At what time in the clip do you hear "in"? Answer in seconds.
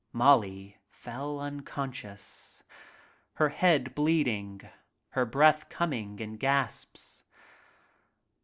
6.17-6.37